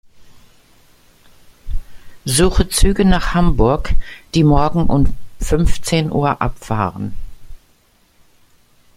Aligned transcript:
Suche 2.25 2.67
Züge 2.69 3.05
nach 3.05 3.35
Hamburg, 3.35 3.93
die 4.33 4.43
morgen 4.43 4.87
um 4.87 5.15
fünfzehn 5.39 6.11
Uhr 6.11 6.41
abfahren. 6.41 7.13